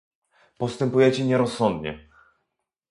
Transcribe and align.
Postępujecie 0.57 1.25
nierozsądnie! 1.25 2.09